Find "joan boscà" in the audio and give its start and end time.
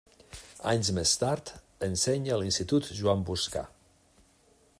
3.03-3.67